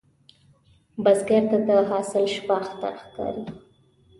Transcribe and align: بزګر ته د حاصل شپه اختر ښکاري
بزګر 1.03 1.43
ته 1.51 1.57
د 1.67 1.69
حاصل 1.89 2.23
شپه 2.35 2.55
اختر 2.63 2.93
ښکاري 3.01 3.43